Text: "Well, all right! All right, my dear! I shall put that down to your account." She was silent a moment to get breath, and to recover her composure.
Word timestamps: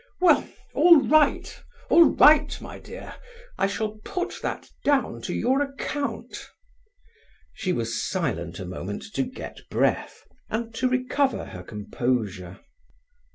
"Well, 0.19 0.49
all 0.73 0.99
right! 1.07 1.61
All 1.91 2.05
right, 2.05 2.59
my 2.59 2.79
dear! 2.79 3.13
I 3.59 3.67
shall 3.67 3.99
put 4.03 4.41
that 4.41 4.67
down 4.83 5.21
to 5.21 5.31
your 5.35 5.61
account." 5.61 6.49
She 7.53 7.71
was 7.71 8.01
silent 8.09 8.57
a 8.57 8.65
moment 8.65 9.03
to 9.13 9.21
get 9.21 9.59
breath, 9.69 10.23
and 10.49 10.73
to 10.73 10.89
recover 10.89 11.45
her 11.45 11.61
composure. 11.61 12.61